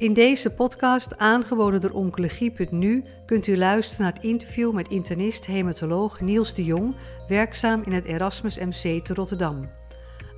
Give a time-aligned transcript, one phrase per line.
[0.00, 6.54] In deze podcast, aangeboden door Oncologie.nu, kunt u luisteren naar het interview met internist-hematoloog Niels
[6.54, 6.96] de Jong,
[7.28, 9.70] werkzaam in het Erasmus MC te Rotterdam.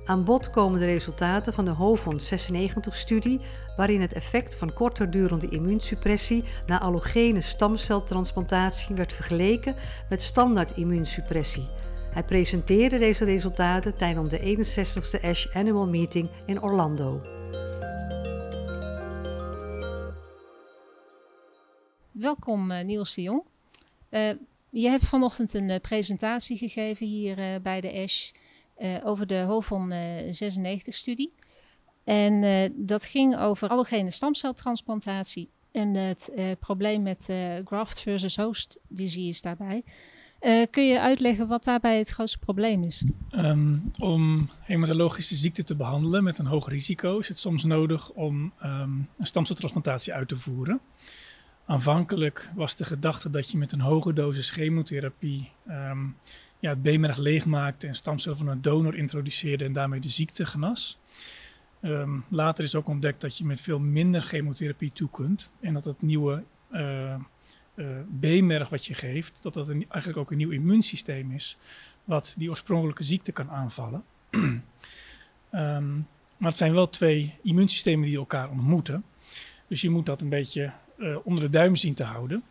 [0.05, 3.39] Aan bod komen de resultaten van de HOVON 96-studie,
[3.77, 9.75] waarin het effect van korterdurende immuunsuppressie na allogene stamceltransplantatie werd vergeleken
[10.09, 11.69] met standaard immuunsuppressie.
[12.13, 17.21] Hij presenteerde deze resultaten tijdens de 61ste ASH Annual Meeting in Orlando.
[22.23, 23.43] Welkom uh, Niels de Jong.
[24.09, 24.29] Uh,
[24.69, 28.31] je hebt vanochtend een uh, presentatie gegeven hier bij de ASH
[29.03, 29.93] over de HOVON
[30.25, 31.33] 96-studie.
[32.03, 32.43] En
[32.75, 37.29] dat ging over allogene stamceltransplantatie en het probleem met
[37.65, 39.83] graft versus host disease daarbij.
[40.69, 43.03] kun je uitleggen wat daarbij het grootste probleem is?
[43.31, 48.53] Um, om hematologische ziekte te behandelen met een hoog risico is het soms nodig om
[48.63, 50.81] um, een stamceltransplantatie uit te voeren.
[51.65, 56.17] Aanvankelijk was de gedachte dat je met een hoge dosis chemotherapie um,
[56.59, 60.99] ja, het beenmerg leegmaakte en stamcellen van een donor introduceerde en daarmee de ziekte genas.
[61.81, 65.85] Um, later is ook ontdekt dat je met veel minder chemotherapie toe kunt en dat
[65.85, 67.15] het nieuwe uh,
[67.75, 71.57] uh, wat je geeft, dat dat eigenlijk ook een nieuw immuunsysteem is
[72.03, 74.03] wat die oorspronkelijke ziekte kan aanvallen.
[74.31, 74.63] um,
[76.37, 79.05] maar het zijn wel twee immuunsystemen die elkaar ontmoeten.
[79.67, 82.43] Dus je moet dat een beetje uh, onder de duim zien te houden.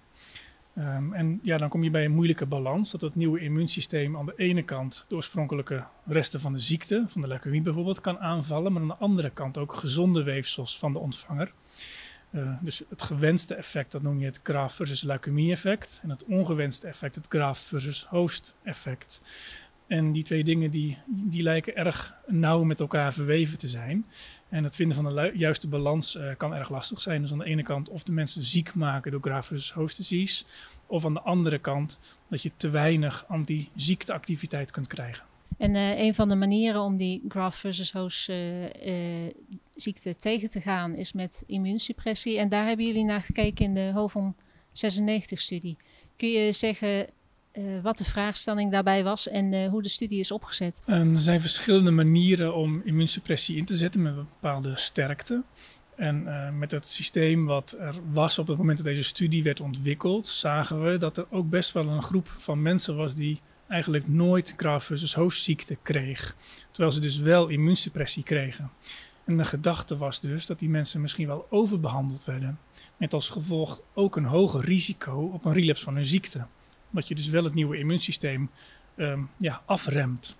[0.78, 2.90] Um, en ja, dan kom je bij een moeilijke balans.
[2.90, 7.20] Dat het nieuwe immuunsysteem aan de ene kant de oorspronkelijke resten van de ziekte, van
[7.20, 8.72] de leukemie bijvoorbeeld, kan aanvallen.
[8.72, 11.52] Maar aan de andere kant ook gezonde weefsels van de ontvanger.
[12.30, 16.00] Uh, dus het gewenste effect, dat noem je het graft versus leukemie effect.
[16.02, 19.20] En het ongewenste effect, het graft versus host effect.
[19.86, 24.06] En die twee dingen die, die lijken erg nauw met elkaar verweven te zijn.
[24.48, 27.20] En het vinden van de juiste balans uh, kan erg lastig zijn.
[27.22, 30.44] Dus aan de ene kant of de mensen ziek maken door graft versus host disease.
[30.86, 31.98] Of aan de andere kant
[32.28, 35.24] dat je te weinig anti-ziekteactiviteit kunt krijgen.
[35.58, 38.36] En uh, een van de manieren om die graft versus host uh,
[39.70, 42.38] ziekte tegen te gaan is met immuunsuppressie.
[42.38, 44.34] En daar hebben jullie naar gekeken in de HOVON
[44.68, 45.76] 96-studie.
[46.16, 47.06] Kun je zeggen
[47.52, 50.82] uh, wat de vraagstelling daarbij was en uh, hoe de studie is opgezet?
[50.88, 55.42] Um, er zijn verschillende manieren om immuunsuppressie in te zetten met een bepaalde sterkte.
[55.96, 59.60] En uh, met het systeem wat er was op het moment dat deze studie werd
[59.60, 64.08] ontwikkeld, zagen we dat er ook best wel een groep van mensen was die eigenlijk
[64.08, 66.36] nooit graft versus host ziekte kreeg.
[66.70, 68.70] Terwijl ze dus wel immuunsuppressie kregen.
[69.24, 72.58] En de gedachte was dus dat die mensen misschien wel overbehandeld werden.
[72.96, 76.46] Met als gevolg ook een hoger risico op een relapse van hun ziekte
[76.92, 78.50] omdat je dus wel het nieuwe immuunsysteem
[78.96, 80.36] um, ja, afremt.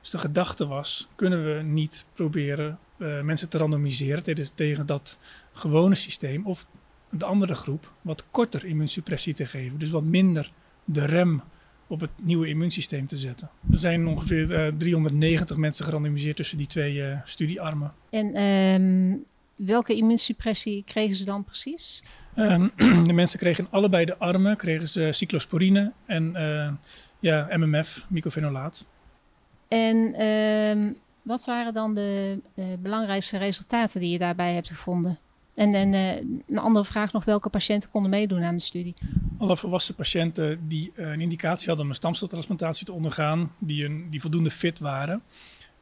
[0.00, 5.18] Dus de gedachte was, kunnen we niet proberen uh, mensen te randomiseren tegen, tegen dat
[5.52, 6.66] gewone systeem of
[7.10, 9.78] de andere groep wat korter immuunsuppressie te geven.
[9.78, 10.52] Dus wat minder
[10.84, 11.42] de rem
[11.86, 13.50] op het nieuwe immuunsysteem te zetten.
[13.70, 17.92] Er zijn ongeveer uh, eh, 390 mensen gerandomiseerd tussen die twee uh, studiearmen.
[18.10, 19.24] En um,
[19.58, 22.02] welke immuunsuppressie kregen ze dan precies?
[22.36, 22.72] Um,
[23.06, 26.70] de mensen kregen allebei de armen kregen ze cyclosporine en uh,
[27.20, 28.86] ja, MMF, mycophenolaat.
[29.68, 35.18] En um, wat waren dan de uh, belangrijkste resultaten die je daarbij hebt gevonden?
[35.54, 38.94] En, en uh, een andere vraag nog, welke patiënten konden meedoen aan de studie?
[39.38, 44.20] Alle volwassen patiënten die een indicatie hadden om een stamceltransplantatie te ondergaan, die, een, die
[44.20, 45.22] voldoende fit waren.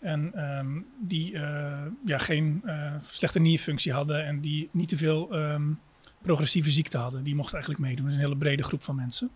[0.01, 5.35] En um, die uh, ja, geen uh, slechte nierfunctie hadden en die niet te veel
[5.35, 5.81] um,
[6.23, 7.23] progressieve ziekte hadden.
[7.23, 8.07] Die mochten eigenlijk meedoen.
[8.07, 9.31] Is een hele brede groep van mensen.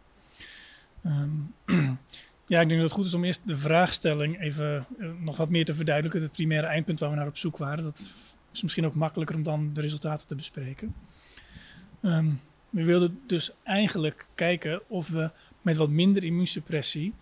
[1.07, 1.55] Um,
[2.47, 5.49] ja, ik denk dat het goed is om eerst de vraagstelling even uh, nog wat
[5.49, 6.23] meer te verduidelijken.
[6.23, 7.85] Het primaire eindpunt waar we naar op zoek waren.
[7.85, 8.13] Dat
[8.53, 10.95] is misschien ook makkelijker om dan de resultaten te bespreken.
[12.71, 15.31] we wilden dus eigenlijk kijken of we
[15.63, 17.15] met wat minder immuunsuppressie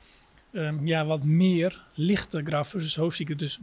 [0.58, 3.58] um, ja, wat meer lichte graaf versus hoofdziekte, dus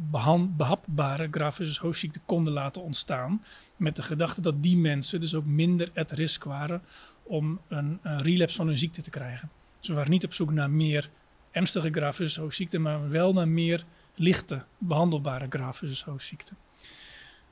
[0.56, 3.44] behapbare graaf versus hoofdziekte konden laten ontstaan.
[3.78, 6.82] Met de gedachte dat die mensen dus ook minder at risk waren
[7.24, 9.50] om een, een relapse van hun ziekte te krijgen.
[9.82, 11.10] We waren niet op zoek naar meer
[11.52, 13.86] ernstige graaf versus hoofdziekte, maar wel naar meer
[14.16, 16.54] lichte behandelbare graaf versus hoofdziekte.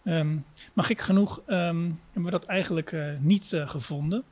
[0.06, 4.24] Um, maar gek genoeg um, hebben we dat eigenlijk uh, niet uh, gevonden.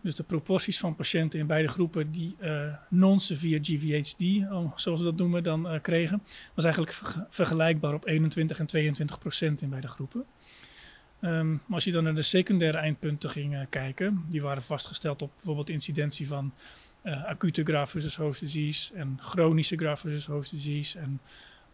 [0.00, 5.16] Dus de proporties van patiënten in beide groepen die uh, non-severe GVHD, zoals we dat
[5.16, 6.22] noemen, dan uh, kregen,
[6.54, 10.24] was eigenlijk ver vergelijkbaar op 21 en 22 procent in beide groepen.
[11.20, 15.22] Um, maar als je dan naar de secundaire eindpunten ging uh, kijken, die waren vastgesteld
[15.22, 16.52] op bijvoorbeeld de incidentie van
[17.26, 21.20] acute graft versus host disease en chronische graft versus host disease en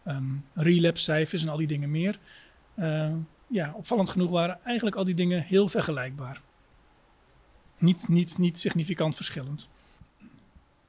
[0.07, 2.19] um, relapse cijfers en al die dingen meer.
[3.47, 6.41] ja, opvallend genoeg waren eigenlijk al die dingen heel vergelijkbaar.
[7.77, 9.69] Niet, niet, niet significant verschillend.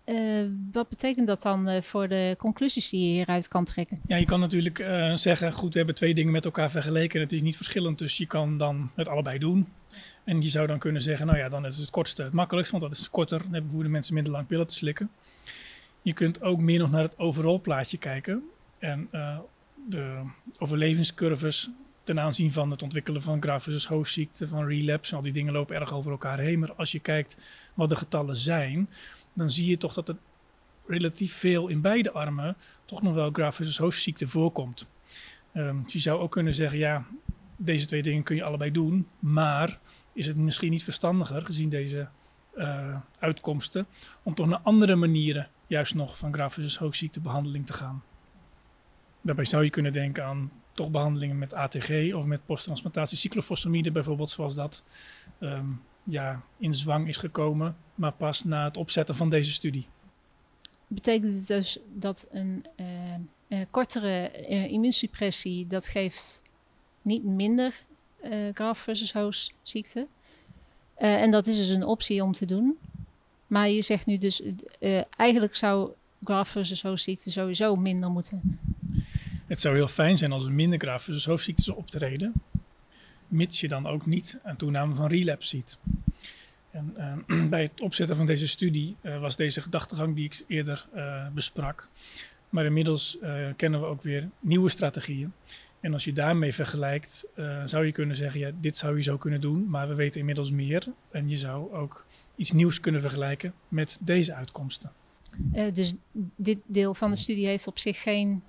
[0.07, 3.99] Uh, wat betekent dat dan uh, voor de conclusies die je hieruit kan trekken?
[4.07, 7.21] Ja, je kan natuurlijk uh, zeggen, goed, we hebben twee dingen met elkaar vergeleken.
[7.21, 9.69] Het is niet verschillend, dus je kan dan het allebei doen.
[10.25, 12.83] En je zou dan kunnen zeggen, nou ja, dan is het, kortste het makkelijkst, want
[12.83, 13.43] dat is korter.
[13.43, 15.11] Dan hebben de mensen minder lang pillen te slikken.
[16.03, 18.43] Je kunt ook meer nog naar het overal plaatje kijken.
[18.79, 19.09] En
[19.89, 20.21] de
[20.59, 21.71] overlevingscurves
[22.07, 25.17] ten aanzien van het ontwikkelen van graft hoostziekte, van relapse.
[25.17, 26.59] Al die dingen lopen erg over elkaar heen.
[26.59, 27.37] Maar als je kijkt
[27.75, 28.91] wat de getallen zijn,
[29.33, 30.17] dan zie je toch dat er
[30.87, 34.89] relatief veel in beide armen toch nog wel graft hoostziekte voorkomt.
[35.53, 37.07] Dus je zou ook kunnen zeggen, ja,
[37.57, 39.79] deze twee dingen kun je allebei doen, maar
[40.13, 42.09] is het misschien niet verstandiger, gezien deze
[42.57, 43.87] uh, uitkomsten,
[44.23, 48.03] om toch naar andere manieren juist nog van graft hoostziektebehandeling te gaan.
[49.21, 54.31] Daarbij zou je kunnen denken aan toch behandelingen met ATG of met posttransplantatie cyclofosfamide bijvoorbeeld,
[54.31, 54.83] zoals dat
[55.41, 59.87] um, ja, in zwang is gekomen, maar pas na het opzetten van deze studie.
[60.87, 62.65] Betekent het dus dat een
[63.49, 66.43] uh, kortere uh, immuunsuppressie, dat geeft
[67.03, 67.85] niet minder
[68.53, 70.07] graft versus host ziekte?
[70.95, 72.79] en dat is dus een optie om te doen.
[73.47, 74.43] Maar je zegt nu dus,
[75.17, 75.91] eigenlijk zou
[76.21, 78.59] graft versus host ziekte sowieso minder moeten
[79.47, 82.33] het zou heel fijn zijn als er minder grafische hoofdziektes optreden,
[83.29, 85.79] mits je dan ook niet een toename van relapse ziet.
[86.71, 86.95] En,
[87.29, 91.29] uh, bij het opzetten van deze studie uh, was deze gedachtegang die ik eerder uh,
[91.29, 91.89] besprak.
[92.49, 93.19] Maar inmiddels
[93.57, 95.33] kennen we ook weer nieuwe strategieën.
[95.81, 97.27] En als je daarmee vergelijkt,
[97.65, 100.51] zou je kunnen zeggen: ja, dit zou je zo kunnen doen, maar we weten inmiddels
[100.51, 100.87] meer.
[101.11, 102.07] En je zou ook
[102.37, 104.93] iets nieuws kunnen vergelijken met deze uitkomsten.
[105.73, 105.95] dus
[106.37, 108.43] dit deel van de studie heeft op zich geen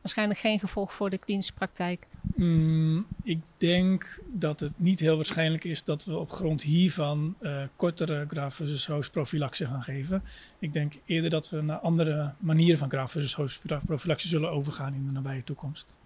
[0.00, 2.06] waarschijnlijk geen gevolg voor de klinische praktijk?
[2.36, 7.62] Mm, ik denk dat het niet heel waarschijnlijk is dat we op grond hiervan uh,
[7.76, 10.22] kortere graaf versus host profilaxe gaan geven.
[10.58, 14.94] Ik denk eerder dat we naar andere manieren van graaf versus host profilaxe zullen overgaan
[14.94, 15.96] in de nabije toekomst.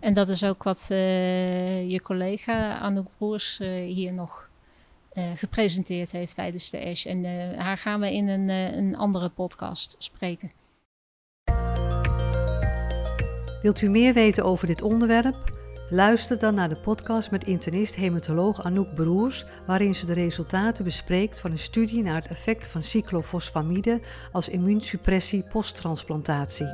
[0.00, 4.52] En dat is ook wat uh, je collega Anouk Broers uh, hier nog
[5.34, 7.06] gepresenteerd heeft tijdens de ASH.
[7.06, 7.24] En
[7.58, 10.50] haar gaan we in een, een andere podcast spreken.
[13.64, 15.36] Wilt u meer weten over dit onderwerp?
[15.88, 21.50] Luister dan naar de podcast met internist-hematoloog Anouk Broers, waarin ze de resultaten bespreekt van
[21.50, 24.00] een studie naar het effect van cyclofosfamide
[24.32, 26.66] als immuunsuppressie posttransplantatie.